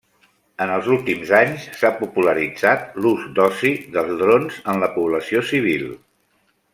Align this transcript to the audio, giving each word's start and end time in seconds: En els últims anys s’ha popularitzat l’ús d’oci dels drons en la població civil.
En 0.63 0.71
els 0.75 0.87
últims 0.95 1.33
anys 1.39 1.67
s’ha 1.81 1.91
popularitzat 1.99 2.97
l’ús 3.03 3.29
d’oci 3.41 3.73
dels 3.97 4.17
drons 4.25 4.57
en 4.75 4.83
la 4.85 4.93
població 4.97 5.45
civil. 5.55 5.87